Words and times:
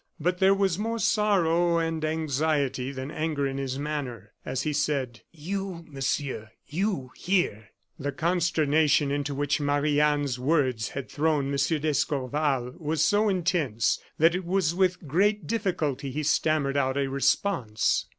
But 0.19 0.39
there 0.39 0.55
was 0.55 0.79
more 0.79 0.97
sorrow 0.97 1.77
and 1.77 2.03
anxiety 2.03 2.91
than 2.91 3.11
anger 3.11 3.45
in 3.45 3.59
his 3.59 3.77
manner, 3.77 4.31
as 4.43 4.63
he 4.63 4.73
said: 4.73 5.21
"You, 5.31 5.85
Monsieur, 5.87 6.49
you 6.65 7.11
here!" 7.15 7.69
The 7.99 8.11
consternation 8.11 9.11
into 9.11 9.35
which 9.35 9.59
Marie 9.61 10.01
Anne's 10.01 10.39
words 10.39 10.89
had 10.97 11.07
thrown 11.07 11.51
M. 11.51 11.55
d'Escorval 11.79 12.73
was 12.79 13.03
so 13.03 13.29
intense 13.29 13.99
that 14.17 14.33
it 14.33 14.43
was 14.43 14.73
with 14.73 15.07
great 15.07 15.45
difficulty 15.45 16.09
he 16.09 16.23
stammered 16.23 16.77
out 16.77 16.97
a 16.97 17.05
response. 17.07 18.07